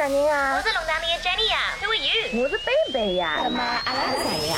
[0.00, 0.56] 啥人啊？
[0.56, 2.42] 我是龙潭里的 Jenny 呀，Who are you？
[2.42, 3.40] 我是贝贝呀。
[3.44, 4.56] 那么阿拉是谁呀？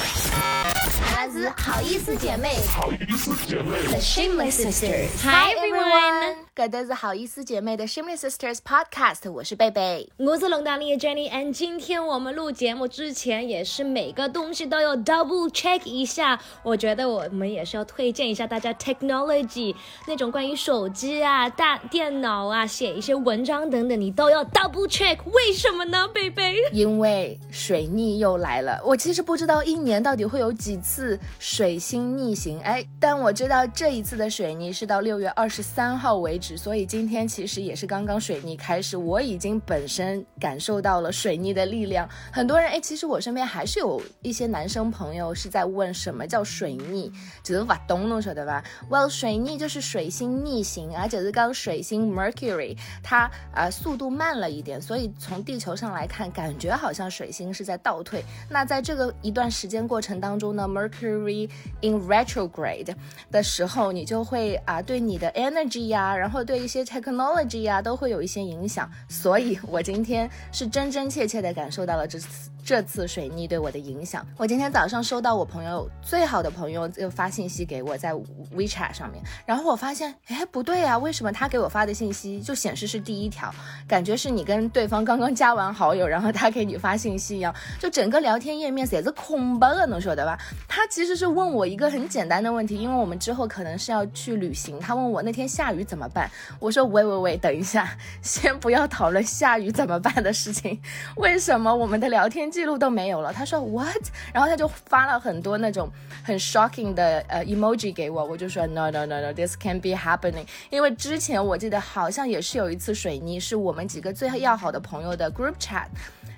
[1.17, 2.61] 阿拉是好意思姐妹。
[2.73, 3.77] 好意思姐妹。
[3.89, 5.09] The Shameless Sisters。
[5.25, 6.42] Hi everyone。
[6.55, 10.07] 搿都是好意思姐妹的 Shimmy Sisters Podcast，我是贝贝。
[10.19, 16.39] 我是龙潭里的 Jenny，and 今天我们录节目之前也是每个东西都要 double check 一下。
[16.63, 19.75] 我觉得我们也是要推荐一下大家 technology
[20.07, 25.17] 那种关于手机啊、大电脑啊、写一些文章等等，你都要 double check。
[25.31, 26.57] 为什么呢，贝贝？
[26.71, 28.79] 因为水逆又来了。
[28.85, 42.09] 我其实不知道一年到底会有几次水星逆行，哎，但我知道这一次的水逆是到六月二十三号为止，所以今天其实也是刚刚水逆开始，我已经本身感受到了水逆的力量。
[42.33, 58.25] 很多人哎，其实我身边还是有一些男生朋友是在问什么叫水逆，就是挖东东说的吧？Well，水逆就是水星逆行，而且是刚水星 Mercury 它呃速度慢了一点，所以从地球上来看，感觉好像水星是在倒退。
[58.49, 61.51] 那在这个一段时间过程当中呢，Mercury
[61.83, 62.95] in retrograde
[63.31, 68.89] 的时候，你就会啊对你的 energy 呀，然后对一些 technology 啊都会有一些影响。
[69.09, 72.52] 所以我今天是真真切切的感受到了这次。
[72.65, 78.13] 这次水逆对我的影响，我今天早上收到我朋友最好的朋友又发信息给我，在
[78.55, 83.53] WeChat 上面，然后我发现，哎，不对啊，为什么他给我发的信息就显示是第一条，
[83.89, 90.39] 感觉是你跟对方刚刚加完好友，然后他给你发信息一样，就整个聊天页面写着空白的，能说的吧？
[90.69, 96.31] 他其实是问我一个很简单的问题，因为我们之后可能是要去旅行，他问我那天下雨怎么办？
[96.61, 100.81] 我说喂喂喂，等一下，先不要讨论下雨怎么办的事情，
[101.17, 102.52] 为什么我们的聊天？
[102.53, 105.91] 记录都没有了，他说 what，然后他就发了很多那种
[106.23, 115.87] 很 shocking 的呃 emoji 给我，我就说 no no no no，this can be happening，因为之前我记得好像也是有一次水泥，是我们几个最要好的朋友的 group chat，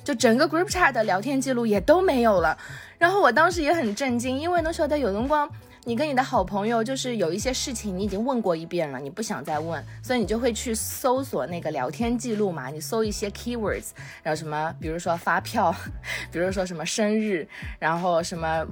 [0.04, 2.56] 就整个 group chat 的聊天记录也都没有了，
[2.96, 5.50] 然后我当时也很震惊，因为那时候的有灯光。
[5.86, 13.90] 你跟你的好朋友就是有一些事情你已经问过一遍了，你不想再问，所以你就会去搜索那个聊天记录嘛，你搜一些 keywords，
[14.22, 15.74] 然后什么，比如说发票，
[16.32, 17.46] 比如说什么生日，
[17.78, 18.66] 然后什么，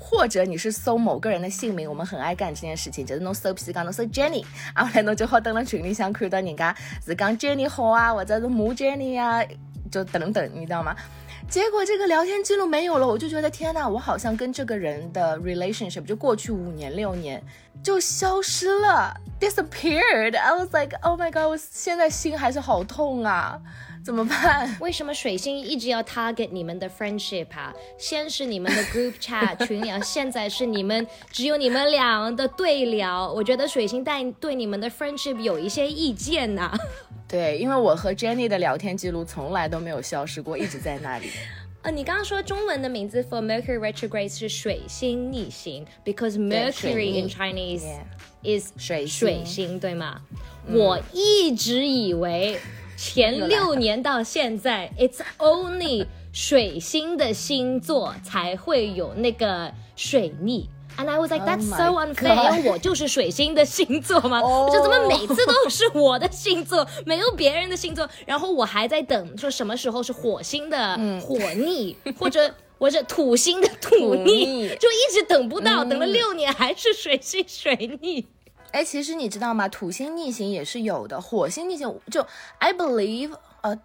[0.00, 4.44] 或者你是搜某个人的姓名，我们很爱干这件事情，就是侬搜，譬如讲侬搜 Jenny，
[4.74, 9.40] 然后来侬就好登了群里想看到人家是讲 Jenny 好啊，或者是母 Jenny 呀，
[9.88, 10.96] 就等等，你知道吗？
[11.48, 17.42] 结果这个聊天记录没有了，我就觉得天呐，我好像跟这个人的 relationship 就过去五年六年
[17.82, 19.14] 就消失了。
[19.39, 23.59] ，disappeared。I was like, oh my god，我现在心还是好痛啊，
[24.03, 24.75] 怎么办？
[24.79, 27.73] 为什么水星一直要 target 你们的 friendship 啊？
[27.97, 33.31] 先是你们的 group chat 群聊，现在是你们只有你们俩的对聊。
[33.31, 36.71] 我觉得水星带对你们的 friendship 有一些意见呐。
[37.27, 41.29] 对，因为我和 Jenny 的聊天记录从来都没有消失过，一直在那里。
[41.83, 47.87] 呃，你刚刚说中文的名字 for Mercury retrograde 是水星逆行，because Mercury in Chinese
[48.46, 50.20] is 水水星，对吗？
[50.68, 52.58] 我一直以为
[52.96, 60.68] 前六年到现在，it's only 水星的星座才会有那个水逆。
[60.98, 68.08] And I was like, that's so unfair，因为我就是水星的星座嘛，我 说怎么每次都是我的星座， 没有别人的星座。
[68.24, 78.24] 然后我还在等，说什么时候是火星的火逆，或者 或者土星的土逆，就一直等不到，等了六年还是水星水逆。
[78.76, 79.66] 哎，其实你知道吗？
[79.68, 82.26] 土星逆行也是有的，火星逆行就
[82.58, 83.32] I believe，
[83.62, 83.78] 呃。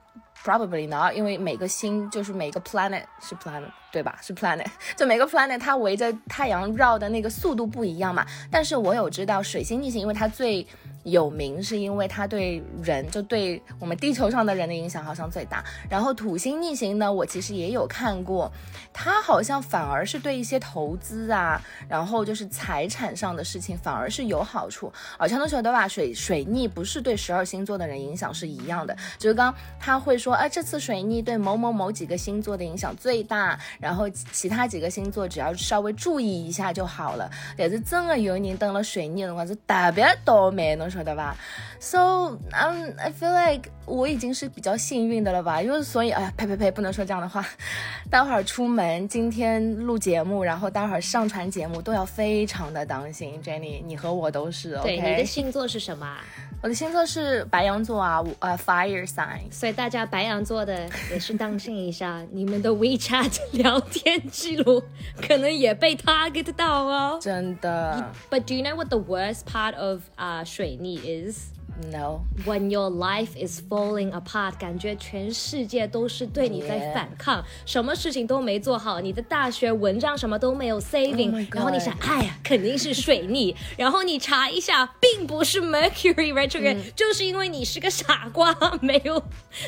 [0.44, 4.18] Probably not，因为每个星就是每个 planet 是 planet 对吧？
[4.22, 4.66] 是 planet，
[4.96, 8.25] 就每个 planet 它围着太阳绕的那个速度不一样嘛。
[8.50, 10.66] 但是我有知道水星逆行，因为它最
[11.03, 15.63] 有名是因为它对人，就对我们地球上的人的影响好像最大。
[15.90, 18.52] 然后土星逆行呢，我其实也有看过，
[18.94, 24.94] 它好像反而是对一些投资啊，然后就是财产上的事情反而是有好处。
[25.18, 37.29] 而且那时候的话，水水逆不是对十二星座的人影响是一样的，就是刚他会说，哎，这次水逆对某某某几个星座的影响最大，然后其他几个星座只要稍微注意一下就好了。
[37.57, 40.89] 但是真的有人登了水逆的辰光是特别倒霉呢。
[40.91, 41.35] 晓得吧
[41.79, 45.61] ？So um, I feel like 我已经是比较幸运的了吧？
[45.61, 47.45] 因为所以，哎呀，呸呸呸，不能说这样的话。
[48.11, 53.41] 待会儿出门，今天录节目，然后待会儿上传节目都要非常的当心。
[53.41, 54.77] Jenny，你和我都是。
[54.84, 56.17] 对，你的星座是什么？
[56.61, 59.39] 我的星座是白羊座啊，呃，Fire sign。
[59.49, 64.83] 所以大家白羊座的也是当心一下，你们的 WeChat 聊天记录
[65.21, 67.18] 可能也被 target 到哦。
[67.21, 68.12] 真的。
[68.30, 71.53] But do you know what the worst part of 啊水逆 is？
[71.91, 89.22] No，When your life is falling apart，感觉全世界都是对你在.反抗什么事情都没做好，你的大学文章什么都没有 saving，、Oh 然后你想，哎呀，肯定是水逆， 然后你查一下，并不是 Mercury retrograde，、就是因为你是个傻瓜， 没有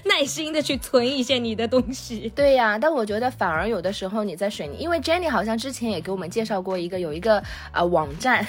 [0.06, 2.32] 耐心的去存一些你的东西。
[2.36, 7.42] 对呀，但我觉得反而有的时候你在水逆，因为 Jenny 好像之前也给我们介绍过一个有一个
[7.72, 8.46] 呃网站，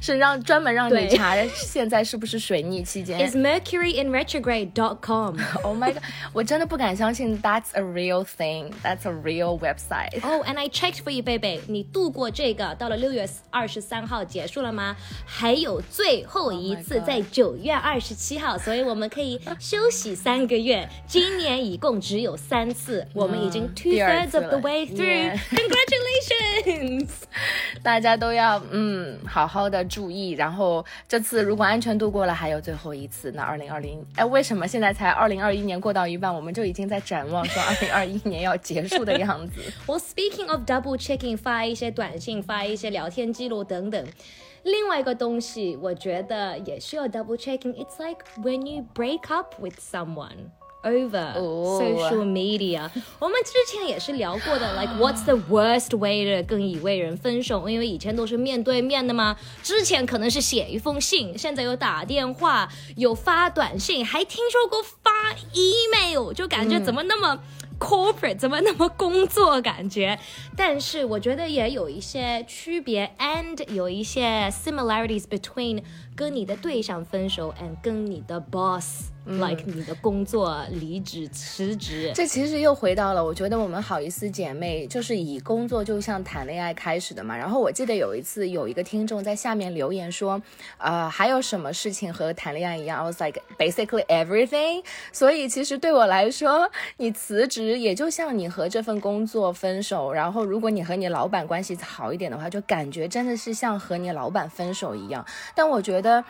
[0.00, 3.36] 是让专门让你对查现在是不是水逆期间 Is。
[3.36, 5.38] Mercury in retrograde dot com?。
[5.62, 6.02] Oh my god！
[6.32, 8.72] 我真的不敢相信，That's a real thing.
[8.82, 10.20] That's a real website.
[10.22, 11.60] Oh, and I checked for you, baby。
[11.68, 14.96] 你度过这个，到了六月二十三号结束了吗？
[15.24, 20.88] 还有最后一 Oh 次在九月二十七号，所以我们可以休息三个月。
[21.06, 25.38] 今年一共只有三次，我们已经 two thirds of the way through.
[25.50, 27.08] Congratulations！
[27.82, 33.30] 大家都要嗯好好的注意，然后这次如果安全度过了，还有最后一次。
[33.32, 39.60] 那二零二零，哎，为什么现在才二零二一年过到一半，我们就已经在展望说 二零二一年要结束的样子？
[39.86, 44.06] 我 speaking of double checking，发一些短信，发一些聊天记录等等。
[44.64, 47.74] 另外一个东西，我觉得也需要 double checking。
[47.74, 50.50] It's like when you break up with someone
[50.82, 52.90] over 哦 social media。
[53.18, 57.68] 我们之前也是聊过的， like what's the worst way 的跟一位人分手？
[57.68, 65.10] 因为以前都是面对面的嘛，之前可能是写一封信，现在有打电话，有发短信，还听说过发
[65.52, 67.40] email，就感觉怎么那么。
[67.80, 70.18] corporate 怎么那么工作感觉？
[70.56, 75.84] 但是我觉得也有一些区别，and 有一些 similarities between
[76.16, 82.10] 跟你的对象分手，and 跟你的 boss、like 你的工作离职辞职。
[82.14, 87.36] 这其实又回到了，我觉得我们好意思姐妹就是以工作就像谈恋爱开始的嘛。
[87.36, 90.40] 然后我记得有一次有一个听众在下面留言说，
[90.78, 94.82] 呃，还有什么事情和谈恋爱一样？I was like basically everything。
[95.12, 100.12] 所以其实对我来说，你辞职也就像你和这份工作分手。
[100.12, 105.24] 然后如果你和你老板关系好一点的话，就感觉真的是像和你老板分手一样。
[105.54, 106.24] 但我觉得。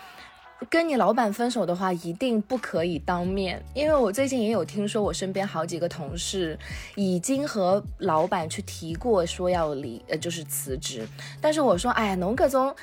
[0.68, 6.58] 跟你老板分手的话，一定不可以当面，因为我最近也有听说，我身边好几个同事
[6.96, 11.06] 已经和老板去提过说要离，呃，就是辞职。
[11.40, 12.74] 但是我说，哎呀，侬搿种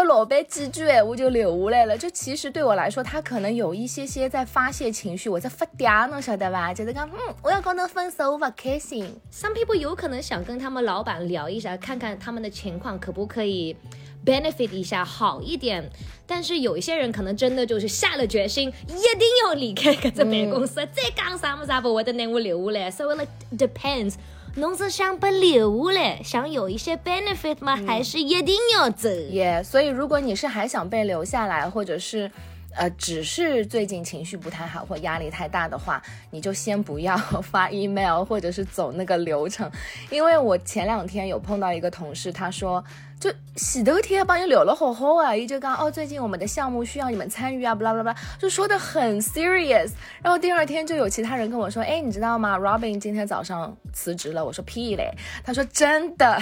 [0.00, 6.72] 被老板几句闲话就留下来了，就其实对我来说，他可能有一些些在发泄情绪，我在发嗲，侬晓得吧？
[6.72, 9.04] 就是讲，嗯，我要跟侬分手，我不开心。
[9.30, 13.76] Some people 有可能想跟他们老板聊一下，看看他们的情况可不可以
[14.24, 15.90] benefit 一下好一点。
[16.26, 22.90] 但是有一些人可能真的就是下了决心，一定要离开搿只办公室，再讲啥么啥不会得拿我留下来。
[22.90, 24.14] So it like depends。
[24.56, 27.76] 侬是想被留下来，想有一些 benefit 吗？
[27.86, 29.08] 还是一定要走？
[29.30, 32.30] 耶、所以如果你是还想被留下来，或者是。
[32.76, 39.70] 呃，只是最近情绪不太好或压力太大的话，你就先不要 发 email 或者是走那个流程，
[40.10, 42.82] 因为我前两天有碰到一个同事，他说
[43.18, 49.90] 就洗头天帮你留了好好啊，一就刚哦，最近我们的项目需要你们参与啊，巴拉巴拉，就说的很 serious。
[50.22, 54.44] 然后第二天就有其他人跟我说，哎，你知道吗？Robin 今天早上辞职了。
[54.44, 55.12] 我说屁嘞，
[55.44, 56.40] 他说真的。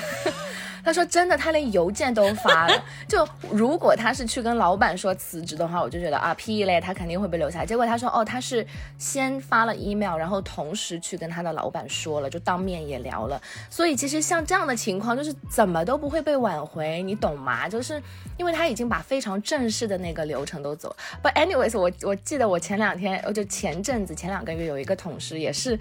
[0.88, 2.82] 他说真的，他连邮件都发了。
[3.06, 7.62] 就如果他是去跟老板说辞职的话，我就觉得啊屁嘞，他肯定会被留下。
[7.62, 13.38] 结果他说哦，他是先发了 email，然后同时去跟他的老板说了，就当面也聊了。
[13.68, 17.68] 所以其实像这样的情况，就是怎么都不会被挽回，你懂吗？
[17.68, 18.02] 就是
[18.38, 20.96] 因为他已经把非常正式的那个流程都走。
[21.22, 25.78] But anyways，我我记得我前两天，我就前阵子前两个月有一个同事也是。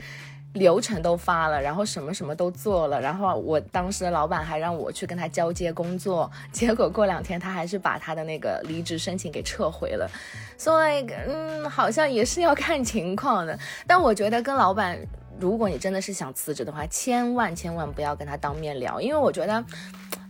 [0.53, 10.09] 流程都发了，然后什么什么都做了，然后我当时老板还让我去跟他交接工作，结果过两天他还是把他的那个离职申请给撤回了，
[10.57, 13.57] 所以嗯，好像也是要看情况的。
[13.85, 14.97] 但我觉得跟老板，
[15.39, 19.63] 如果你真的是想辞职的话，千万千万不要跟他当面聊，因为我觉得。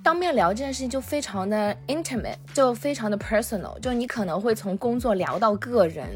[0.07, 6.07] 当面聊这件事情就非常的 intimate，就非常的 personal，就你可能会从工作聊到个人，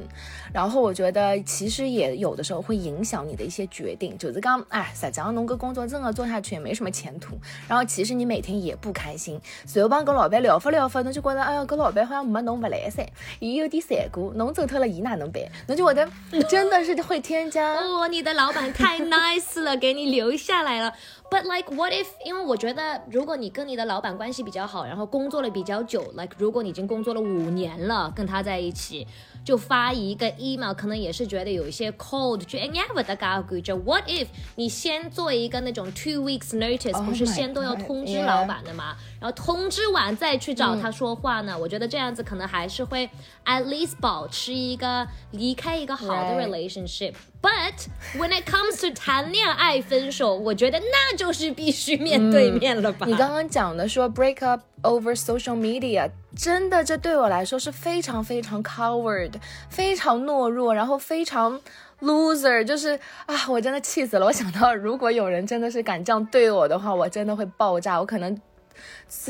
[0.53, 4.17] 然后我觉得其实也有的时候会影响你的一些决定。
[4.17, 13.05] 就是刚哎，实际上侬个工作这么做下去也没什么前途，然后其实你每天也不开心，随后帮跟老板聊发聊发，侬就觉得哎呀，跟老板好像没侬不来噻，
[13.39, 15.43] 伊有点残酷，侬走脱了伊哪能办？
[15.67, 16.09] 侬就觉得
[16.43, 17.73] 真的是会添加。
[17.73, 20.93] 哦，你的老板太 nice 了，给你留下来了。
[21.31, 22.07] But like what if？
[22.25, 29.07] 因为我觉得，如果你跟你的老板关系比较好，然后工作了比较久，like 如果你已经工作了五年了，跟他在一起，
[29.45, 34.27] 就发一个 email，可能也是觉得有一些 cold，就 never 的嘎咕就 What if？
[34.57, 38.97] 你先做一个那种 two weeks notice，、Oh 不是先都要通知老板的嘛？
[39.21, 41.57] 然后通知完再去找他说话呢？
[41.57, 43.09] 我觉得这样子可能还是会
[43.45, 47.13] at least 保持一个离开一个好的 Right relationship。
[47.41, 53.07] But when it comes to 谈恋爱分手，我觉得那就是必须面对面了吧？
[53.07, 59.33] 你刚刚讲的说 break up over social media，真的这对我来说是非常非常 coward，
[59.69, 61.59] 非常懦弱，然后非常
[62.01, 64.27] loser，就是啊，我真的气死了。
[64.27, 68.39] 我想到如果有人真的是敢这样对我的话，我真的会爆炸，我可能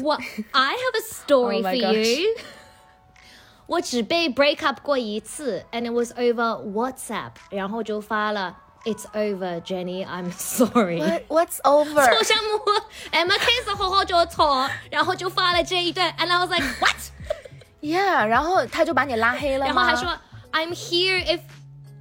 [0.03, 0.13] 我
[0.51, 2.27] I have a story Oh my for you。
[3.66, 10.98] 我只被 break up 过一次，and it was over WhatsApp，然后就发了 It's over, Jenny, I'm sorry。
[11.00, 12.08] what what's over？
[12.12, 12.60] 做项目，
[13.10, 16.96] Emma case 好好就错，然后就发了这一段，and I was like what？
[17.80, 19.74] Yeah，然后他就把你拉黑了吗？
[19.74, 20.16] 然后还说
[20.52, 21.40] I'm here if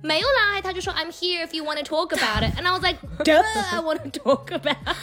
[0.01, 3.79] 没有啦，他就说 I'm here if you want to talk about it，and I was like duh I
[3.79, 4.97] want to talk about it。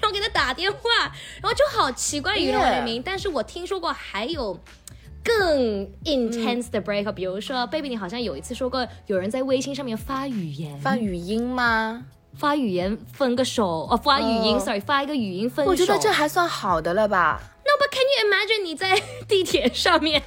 [0.00, 0.80] 然后给他打电话，
[1.40, 3.02] 然后就好奇怪，you know what I Yeah mean？
[3.04, 4.58] 但是我听说过还有
[5.23, 12.05] 更 intense 的 breakup，、比如说 baby，你好像有一次说过，有人在微信上面发语言，发语音吗？
[12.35, 15.71] 发语言分个手，哦，发语音、哦 s o r r y 发一个语音分手。
[15.71, 20.21] 我觉得这还算好的了吧？No, but can you imagine 你在地铁上面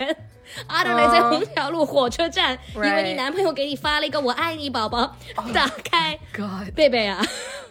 [0.66, 5.16] ，I don't know，在虹桥路火车站，因为你男朋友给你发了一个“我爱你，宝宝”，
[5.52, 7.24] 打开，God 贝贝啊，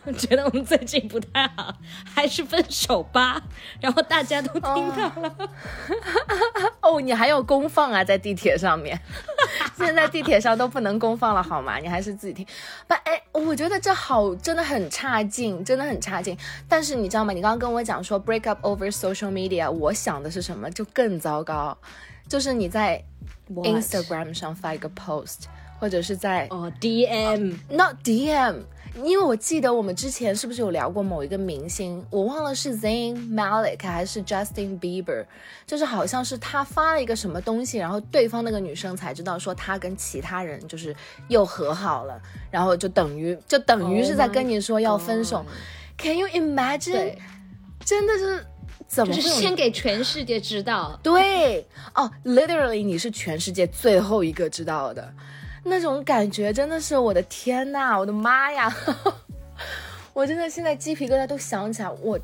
[0.04, 1.74] 我 觉得我们最近不太好，
[2.14, 3.42] 还是分手吧。
[3.80, 4.62] 然后大家都听
[4.92, 5.36] 到了，
[6.82, 9.00] 哦， 你还有公放啊，在地铁上面，
[9.78, 11.78] 现在地铁上都不能公放了，好吗？
[11.78, 12.46] 你还是自己听。
[12.88, 16.38] 不，哎，我觉得这好，真的很差劲，真的很差劲。
[16.68, 17.34] 但是你知道吗？
[17.34, 20.70] 你刚刚跟我讲说 break up over social media，我想的是什么？
[20.72, 21.78] 就更糟糕，
[22.32, 23.04] 就是你在
[23.54, 25.40] Instagram 上发一个 post，
[25.78, 28.62] 或者是在哦，DM，not DM，
[29.04, 35.26] 因为我记得我们之前是不是有聊过某一个明星，我忘了是 Zayn Malik 还是 Justin Bieber，
[35.68, 40.96] 就是好像是他发了一个什么东西，然后对方那个女生才知道说他跟其他人就是
[41.28, 42.18] 又和好了，
[42.50, 45.40] 然后就等于就等于是在跟你说要分手。
[45.40, 45.48] Oh
[45.98, 47.18] Can you imagine？
[47.84, 48.46] 真的是
[48.92, 51.00] 怎么就是先给全世界知道。
[51.02, 55.14] 对哦，literally 你是全世界最后一个知道的，
[55.64, 58.76] 那种感觉真的是我的天呐，我的妈呀！
[60.12, 62.20] 我真的现在鸡皮疙瘩都想起来，我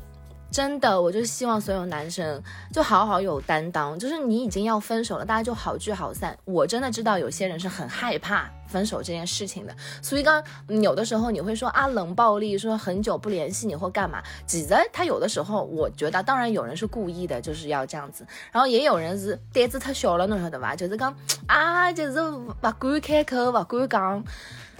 [0.50, 6.36] 真的我就希望所有男生就好好有担当，就是你已经要分手了，大家就好聚好散。
[6.44, 20.76] 我真的知道有些人是很害怕分手这件事情的，所以刚嗯有的时候你会说啊冷暴力，说很久不联系你或干嘛，其实他有的时候我觉得，当然有人是故意的，就是要这样子，然后也有人是胆子太小了，侬晓得吧？
[20.76, 21.14] 就是讲
[21.46, 22.20] 啊，就是
[22.60, 24.24] 不敢开口，不敢讲。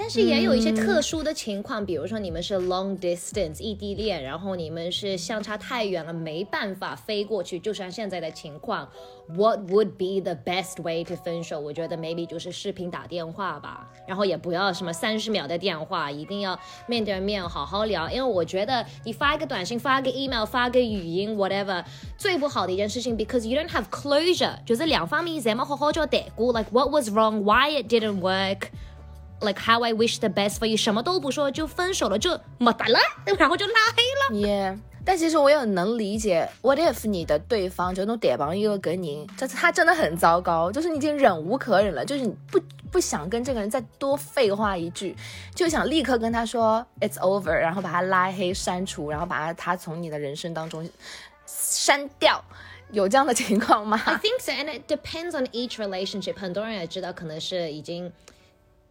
[0.00, 8.88] 但是也有一些特殊的情况，比如说你们是 long distance 异地恋，然后你们是相差太远了，没办法飞过去，就像现在的情况
[9.36, 11.60] ，What would be the best way to 分手？
[11.60, 21.84] 我觉得 maybe 就是视频打电话吧，然后也不要什么三十秒的电话，一定要面对面好好聊，因为我觉得你发一个短信、发个 email、发个语音 whatever，
[22.16, 28.68] 最不好的一件事情，because you don't have closure，就是两方面侪冇好好交代过，like what was wrong, why it didn't work。
[29.40, 32.98] like how I wish the best for you，什么都不说就分手了，就没得了，
[33.38, 34.40] 然后就拉黑了。
[34.40, 34.78] 也、
[35.08, 42.60] 但其实我也能理解，what if 你的对方就侬对方一个跟人，就是他真的很糟糕，就是你已经忍无可忍了，就是你不
[42.92, 45.16] 不想跟这个人再多废话一句，
[45.54, 50.86] 就想立刻跟他说 it's over，然后把他拉黑删除，然后把他他从你的人生当中
[51.46, 52.44] 删掉，
[52.90, 56.38] 有这样的情况吗？I think so, and it depends on each relationship。
[56.38, 58.12] 很多人也知道，可能是已经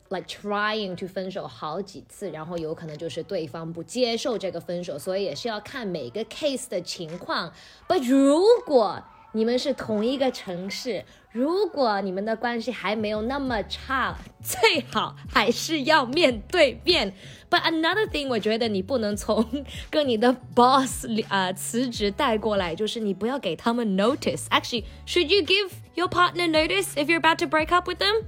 [0.09, 7.53] like trying to 分手好几次，然后有可能就是对方不接受这个分手，所以也是要看每个 case 的情况。
[7.89, 9.03] But 如果
[9.35, 17.15] 你们是同一个城市，如果你们的关系还没有那么差，最好还是要面对面。
[17.49, 27.47] But another thing，我觉得你不能从跟你的 boss 啊、呃、辞职带过来，就是你不要给他们 notice。Actually, should you give your partner notice if you're about to
[27.47, 28.25] break up with them？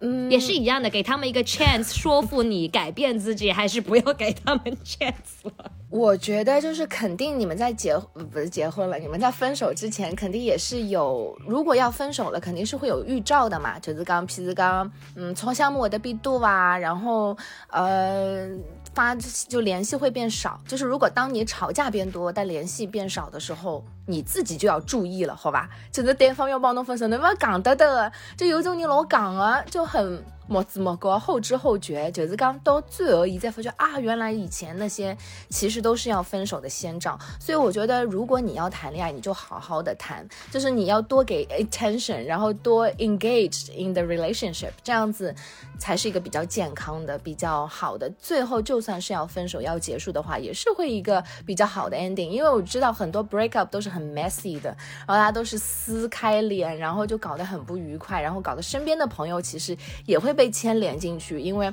[0.00, 5.72] 嗯，也是一样的，给他们一个 chance 说服你改变自己，还是不要给他们 chance 了。
[5.90, 13.78] 我觉得就是肯定你们在结呃不是结婚了，你们在分手之前肯定也是有，如果要分手了，肯定是会有预兆的嘛。
[13.78, 17.36] 就是刚皮子刚嗯，从项目我的必度啊，然后
[17.70, 18.46] 呃，
[18.94, 19.16] 发
[19.48, 20.60] 就联系会变少。
[20.68, 25.68] 就是如果当你吵架变多，但联系变少的时候，你自己就要注意了，好吧？
[25.92, 30.24] 就是对方要帮侬分手，侬不要讲得的，就有种你老讲啊，就很。
[30.50, 35.14] 莫知莫觉，后知后觉，就是刚到最后，一再发觉啊，原来以前那些
[35.50, 37.18] 其实都是要分手的先兆。
[37.38, 45.34] 所以我觉得，如果你要谈恋爱，你就好好的谈，就是你要多给 attention，然后多 engage in the relationship，这样子
[45.78, 48.10] 才是一个比较健康的、比较好的。
[48.18, 52.30] 最后就算是要分手、要结束的话，也是会一个比较好的 ending。
[52.30, 59.76] 因为我知道很多 break up 都是很很 messy 的，然后大家都是撕开脸，然后就搞得很不愉快，然后搞得身边的朋友其实
[60.06, 60.38] 也会。
[60.38, 61.66] 被牵连进去，因为，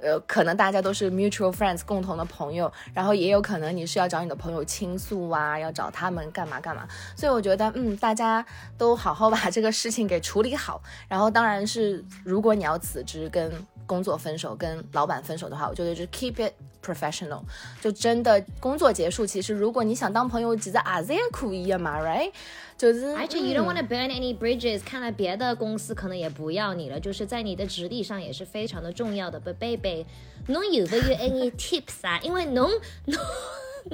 [0.00, 8.44] 呃，可能大家都是 mutual friends 共同的朋友，然后也有可能你是要找你的朋友倾诉啊，要找他们干嘛干嘛，所以我觉得，嗯，大家
[8.76, 10.82] 都好好把这个事情给处理好。
[11.06, 13.52] 然后，当然是如果你要辞职、跟
[13.86, 16.52] 工作分手、跟老板分手的话，我觉得就 keep it
[16.88, 17.42] professional，
[17.80, 22.30] 就真的工作结束，其实如果你想当朋友，其实还是也可以的嘛，right？
[22.76, 29.40] 就是，而且 you don't want to burn any bridges，看来别的公司可能也不要你了，就是在你的职历上也是非常的重要的。
[29.40, 30.06] But baby，
[30.46, 32.20] 侬有没有 any tips 啊？
[32.22, 32.70] 因为侬
[33.06, 33.18] 侬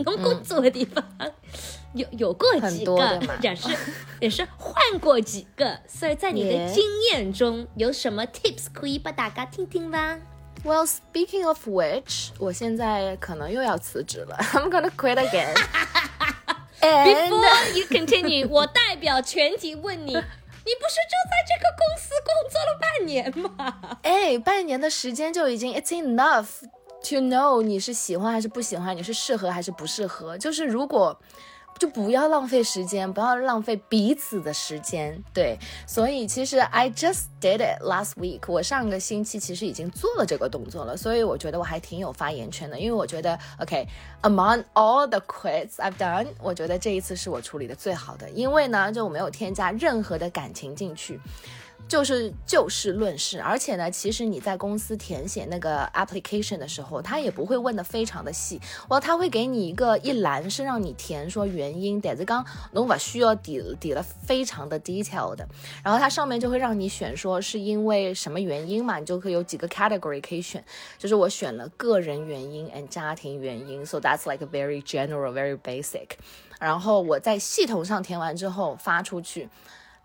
[0.05, 1.03] 侬工作的地方
[1.95, 3.69] 有有过几个，也是
[4.21, 10.19] 也是换过几个，所以在你的经验中有什么 tips 可以把大家听听吗
[10.65, 14.37] ？Well, speaking of which，我现在可能又要辞职了。
[14.53, 15.55] I'm gonna quit again.
[16.81, 23.99] Before you continue，我代表全体问你，你不是就在这个公司工作了半年吗？
[24.03, 26.63] 哎，半年的时间就已经 It's enough
[27.09, 30.37] to know 你是喜欢还是不喜欢，你是适合还是不适合。
[30.39, 31.21] 就是如果。
[31.79, 35.23] 就不要浪费时间，不要浪费彼此的时间。
[35.33, 38.41] 对，所以其实 I just did it last week。
[38.47, 42.79] 我上个星期其实已经做了这个动作了，所以我觉得我还挺有发言权的。
[42.79, 51.21] 因为我觉得，OK，among all the quits I've done，我觉得这一次是我处理的最好的，因为呢，就我没有添加任何的感情进去。
[51.87, 65.47] 就是就事论事，而且呢，其实你在公司填写那个 application 的时候，他也不会问的非常的细，哇，他会给你一个一栏是让你填说原因，但是刚侬不需要底底了非常的 detail 的，
[65.85, 70.65] 然后它上面就会让你选说是因为什么原因嘛，你就可以有几个 category 可以选，
[70.99, 76.09] 就是我选了个人原因 and 家庭原因，so that's like very general very basic，
[76.59, 79.49] 然后我在系统上填完之后发出去。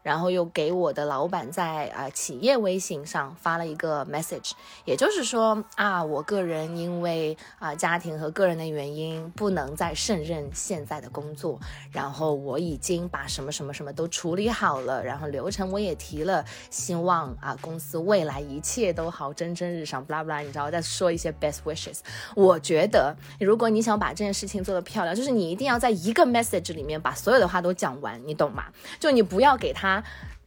[0.02, 4.52] 然后又给我的老板在啊企业微信上发了一个 message，
[4.86, 11.60] 也就是说啊，我个人因为啊家庭和个人的原因不能再胜任现在的工作，
[11.92, 22.00] 然后我已经把什么什么什么都处理好了，然后流程我也提了，希望啊公司未来一切都好，蒸蒸日上，blah blah，你知道在说一些 best wishes。
[22.36, 28.66] 我觉得如果你想把这件事情做得漂亮，就是你一定要在一个 message 里面把所有的话都讲完，你懂吗？
[29.00, 29.89] 就你不要给他。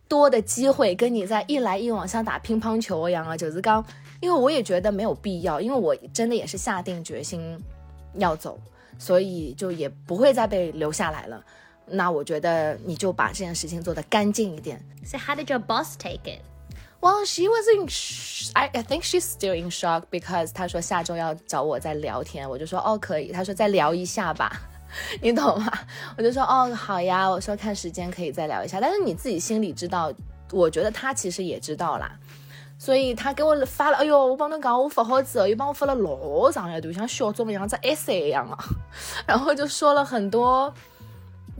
[0.08, 3.82] 多的机会跟你在一来一往像打乒乓球一样啊，九子刚，
[4.20, 7.58] 因为我也觉得没有必要，因为我真的也是下定决心
[8.18, 8.58] 要走，
[8.98, 11.42] 所以就也不会再被留下来了。
[11.86, 14.78] 那我觉得你就把这件事情做得干净一点。
[15.04, 16.42] So how did your boss take it?
[17.00, 17.88] Well, she was in,
[18.54, 24.62] I I think she's still in shock because 她说下周要找我再聊天，我就说哦可以，她说再聊一下吧。
[25.20, 25.72] 你懂吗？
[26.16, 28.80] 我就说哦好呀，我说看时间可以再聊一下。
[28.80, 30.12] 但是你自己心里知道，
[30.50, 32.12] 我觉得他其实也知道啦，
[32.78, 38.58] 所以他给我发了，哎呦，我帮他讲我发好之后，又帮我发了老长一段，像小作文样子 essay 一样啊。
[39.26, 40.72] 然后就说了很多，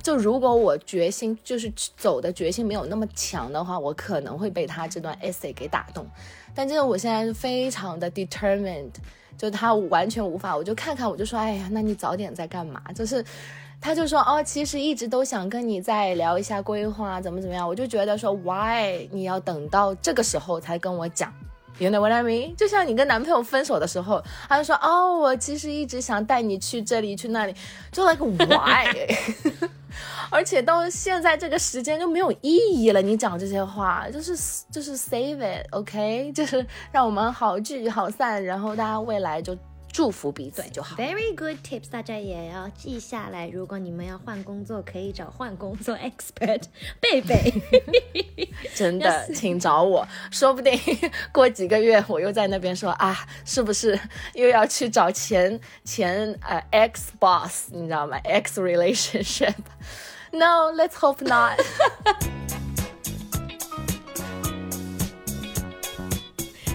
[0.03, 6.07] 就如果我决心就是走的决心没有那么强的话，我可能会被他这段 essay 给打动。
[6.55, 8.93] 但这个我现在是非常的 determined。
[9.37, 12.81] 就他完全无法，我就看看，我就说，哎呀，那你早点在干嘛？
[12.95, 13.25] 就是，
[13.81, 17.67] 他就说，哦，其实一直都想跟你再聊一下规划，怎么怎么样。
[17.67, 21.33] 我就觉得说，why 你要等到这个时候才跟我讲
[21.79, 22.55] ？You know what I mean？
[22.57, 27.55] 就像你跟男朋友分手的时候，他就说，哦，我其实一直想带你去这里去那里，
[27.91, 28.87] 就 like why？
[30.31, 33.03] 而且到现在这个时间就没有意义了。
[33.03, 34.37] 你讲这些话，就是
[34.71, 39.57] 就是 save it，OK，就是让我们好聚好散，然后大家未来就。
[39.93, 40.97] 祝福彼此就好。
[40.97, 43.47] Very good tips，大家也要记下来。
[43.49, 46.63] 如果你们要换工作，可以找换工作 expert
[46.99, 47.53] 贝贝。
[48.75, 50.73] 真的，请找我，说不定
[51.31, 53.99] 过几个月我又在那边说啊，是不是
[54.35, 57.69] 又要去找前前呃 ex boss？
[57.71, 61.61] 你知道吗？ex relationship？No，let's hope not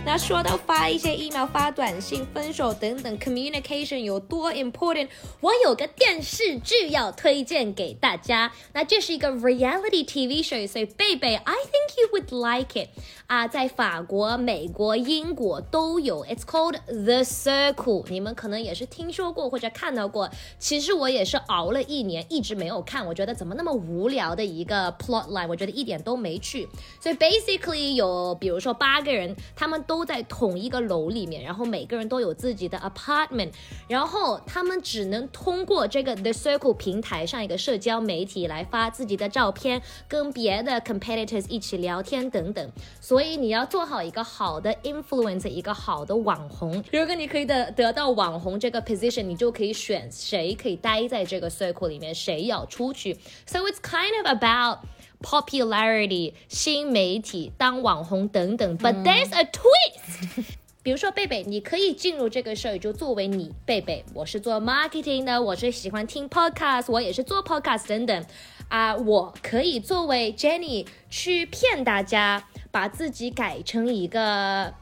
[0.07, 5.09] 那说到发一些 email、发短信、分手等等，communication 有多 important，
[5.41, 8.49] 我有个电视剧要推荐给大家。
[8.71, 12.87] 那这是一个 reality TV show，所以贝贝，I think you would like it。
[13.27, 20.29] 啊，在法国、美国、英国都有，It's called The Circle，你们可能也是听说过或者看到过。
[20.57, 26.69] 其实我也是熬了一年，一直没有看，我觉得怎么那么无聊的一个 plot line，我觉得一点都没趣。
[27.01, 33.49] 所以 basically 有，比如说八个人，他们都都在同一个楼里面，然后每个人都有自己的 apartment，
[33.87, 42.71] 然后他们只能通过这个 The Circle 平台上一个社交媒体来发自己的照片，跟别的 competitors 一起聊天等等。
[43.01, 46.83] 所以你要做好一个好的 influence，一个好的网红。
[46.91, 53.17] 如果你可以得得到网红这个 position，你就可以选谁可以待在这个 circle 里面，谁要出去。
[53.47, 54.81] So it's kind of about
[55.21, 58.77] popularity，新媒体当网红等等。
[58.77, 60.45] But there's a twist。
[60.83, 68.25] 比如说贝贝，你可以进入这个事儿，就作为你贝贝，我是做 marketing 的，我是喜欢听 podcast，我也是做 podcast 等等。
[68.69, 74.73] 啊，我可以作为 Jenny 去骗大家，把自己改成一个。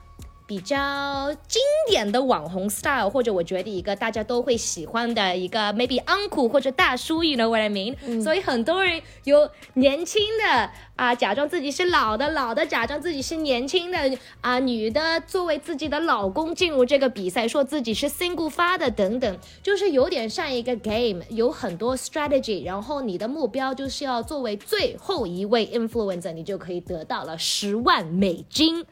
[0.47, 8.23] 比较经典的网红 style，或者我觉得一个大家都会喜欢的一个 maybe uncle 或者大叔，you know what I mean？
[8.23, 28.85] 所以很多人有年轻的啊，假装自己是老的，老的假装自己是年轻的啊，女的作为自己的老公进入这个比赛，说自己是 single 发的等等，就是有点像一个 game，有很多 strategy，然后你的目标就是要作为最后一位 influencer，你就可以得到了十万美金。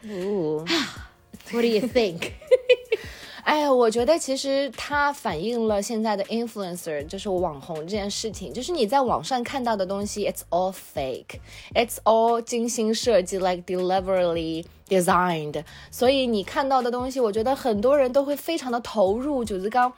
[1.52, 2.32] What do you think？
[3.44, 15.62] 哎呀，我觉得其实它反映了现在的 influencer，就是网红这件事情，就是你在网上看到的东西，it's all fake，it's all 精心设计，like deliberately designed。
[15.92, 19.44] 所以你看到的东西，我觉得很多人都会非常的投入。
[19.44, 19.92] 九子刚，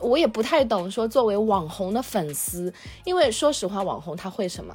[0.00, 2.72] 我也不太懂说作为网红的粉丝，
[3.04, 4.74] 因为说实话，网红他会什么？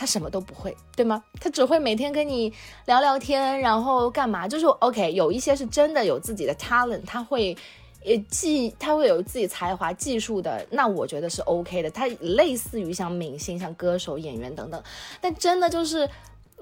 [0.00, 1.22] 他什么都不会，对吗？
[1.38, 2.50] 他只会每天跟你
[2.86, 4.48] 聊聊天，然后干嘛？
[4.48, 7.54] 就是 OK，有一些是真的有自己的 talent，他会，
[8.06, 11.90] 呃，技，他会有自己才华、技术的，那我觉得是 OK 的。
[11.90, 14.82] 他类似于像明星、像歌手、演员等等，
[15.20, 16.08] 但真的就是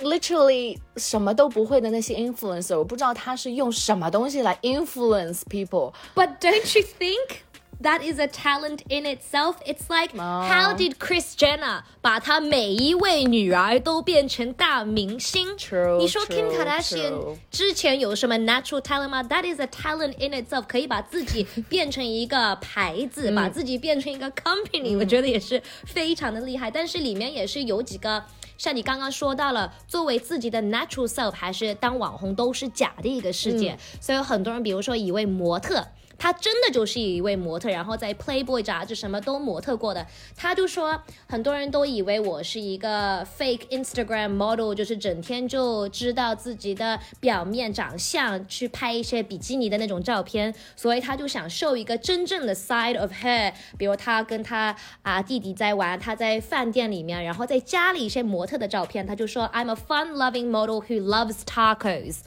[0.01, 5.93] literally 什么都不会的那些 influencer，我不知道他是用什么东西来 influence people。
[6.17, 7.37] But don't you think
[7.83, 9.57] that is a talent in itself?
[9.65, 17.37] It's like how did Chris Jenner 把她每一位女儿都变成大明星 True, 你说 Kim Kardashian.
[17.51, 26.71] 之前有什么 natural talent 吗？That is a talent in itself，可以把自己变成一个牌子，把自己变成一个 company，、我觉得也是非常的厉害。
[26.71, 28.25] 但是里面也是有几个。
[28.57, 35.87] 像你刚刚说到了，作为自己的 natural self 还是当网红都是假的一个世界，所以很多人比如说一位模特。
[36.19, 40.05] 他真的就是一位模特，然后在 Playboy 杂志什么都模特过的。
[40.37, 62.19] 他就说，很多人都以为我是一个 fake Instagram model，就是整天就知道自己的表面长相，去拍一些比基尼的那种照片，所以他就想 show 一个真正的 side of her，比如他跟他啊弟弟在玩，他在饭店里面，然后在家里一些模特的照片，他就说 I'm a fun-loving model who loves tacos。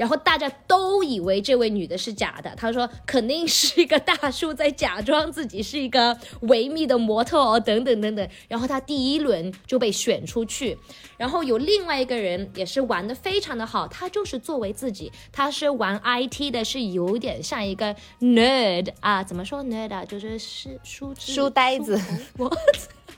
[0.00, 8.26] 然后大家都以为这位女的是假的，她说肯定是一个大叔在假装自己是一个维密的模特哦，等等等等。
[8.48, 10.78] 然后她第一轮就被选出去，
[11.18, 22.00] 然后有另外一个人也是玩的非常的好，他就是作为自己，他是玩 IT 的，是有点像一个 nerd 啊，怎么说 nerd 啊，就是是书书呆子
[22.38, 22.50] 我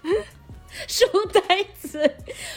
[0.89, 2.15] 书呆子，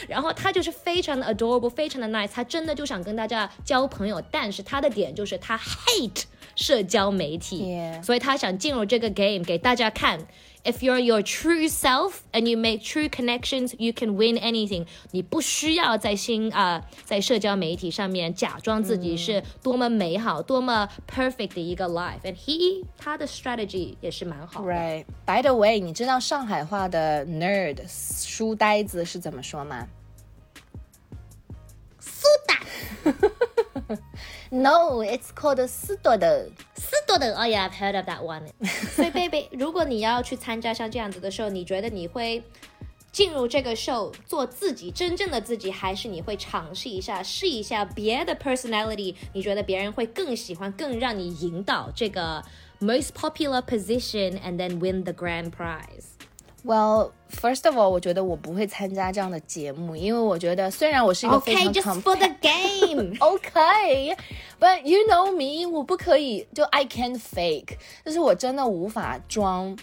[0.08, 6.22] 然后他就是非常的 adorable，非常的 nice，他真的就想跟大家交朋友，但是他的点就是他 hate
[6.54, 7.76] 社交媒体。
[8.02, 10.26] 所以他想进入这个 game 给大家看。
[10.65, 14.85] If you're your true self and you make true connections, you can win anything。
[15.09, 24.67] 你不需要在新啊、在社交媒体上面假装自己是多么美好、多么 perfect 的一个 life。And he 他的 strategy 也是蛮好的。
[24.71, 25.05] Right.
[25.25, 29.87] By the way，你知道上海话的 nerd 书呆子是怎么说吗
[31.99, 32.61] 苏打。
[34.51, 36.49] ？No, it's called 斯多的。
[36.75, 38.43] 斯 多的，Oh yeah, I've heard of that one
[38.95, 42.43] 。所以贝贝，如果你要去参加像这样子的 show，你觉得你会
[43.11, 49.15] 进入这个 show 做自己真正的自己，还是你会尝试一下试一下别的 personality？
[49.33, 52.43] 你觉得别人会更喜欢，更让你赢到这个
[52.79, 56.05] most popular position and then win the grand prize？
[56.65, 63.15] Well, first of all，我觉得我不会参加这样的节目，因为我觉得虽然我是一个非常 OK，just for the game。
[63.19, 69.75] OK，but you know me，我不可以就 I can't fake，就是我真的无法装。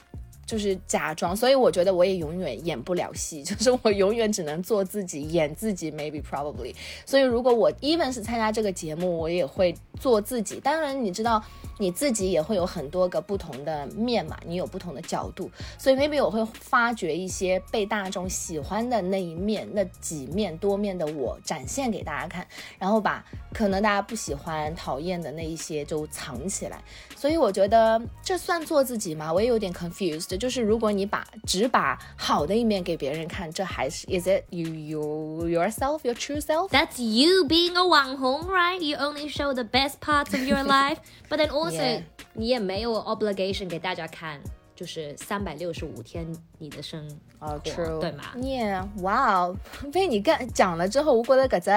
[0.45, 6.75] 就是假装，所以我觉得我也永远演不了戏， 就是我永远只能做自己，演自己，maybe probably。
[7.05, 10.59] 所以如果我 even 是参加这个节目，我也会做自己。
[10.59, 11.41] 当然，你知道
[11.79, 22.45] 你自己也会有很多个不同的面嘛，你有不同的角度，所以 maybe 我会发掘一些被大众喜欢的那一面、那几面多面的我展现给大家看，
[22.77, 26.83] 然后把可能大家不喜欢、讨厌的那一些就藏起来。
[27.15, 29.31] 所以我觉得这算做自己吗？
[29.31, 30.32] 我也有点 confused。
[30.32, 36.68] 就是如果你把只把好的一面给别人看，这还是 is it you you yourself your true self？
[36.70, 38.80] That's you being a 网红，right?
[38.80, 40.98] You only show the best parts of your life,
[41.28, 42.02] but then also Yeah.
[42.34, 44.40] 你也没有 obligation 给大家看，
[44.75, 46.25] 就是三百六十五天
[46.57, 47.07] 你的生
[47.39, 49.57] 哦、活 e 对吗？Yeah，哇哦！
[49.91, 51.69] 被你干讲了之后，我觉得搿只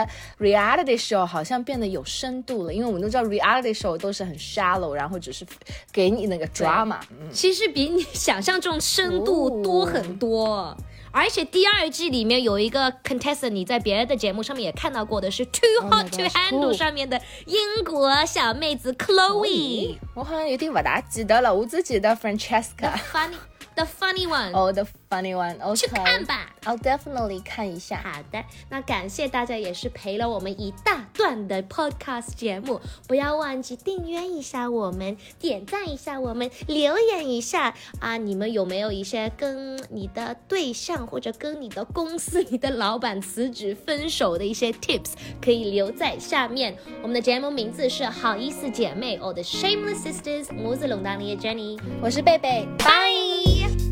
[0.42, 5.44] reality show 好像变得有深度了，因为我们都知道 reality show 都是很 shallow，然后只是
[5.92, 7.00] 给你那个 drama。
[7.10, 10.76] 嗯，其实比你想象中深度多很多。
[11.16, 19.96] 而且第二季里面有一个 contestant，你在别的节目上面也看到过的是 Too Oh Hot to Handle 上面的英国小妹子 Chloe。
[20.12, 22.92] 我好像有点不大记得了，我只记得 Francesca。
[23.10, 23.36] funny,
[23.74, 25.60] the funny one，、哦、t h e funny one。
[25.60, 26.52] OK，去看吧。
[26.64, 28.02] I'll definitely 看一下。
[28.02, 38.16] 好的，那感谢大家也是陪了我们一大段的 podcast 节目，不要忘记订阅一下我们，点赞一下我们，留言一下啊！
[38.16, 46.76] 你们有没有一些跟你的对象或者跟你的公司、你的老板辞职分手的一些 tips，可以留在下面。
[47.02, 53.85] 我们的节目名字是好意思姐妹，我的 Shameless Sisters，我是龙当里的 Jenny，我是贝贝，拜。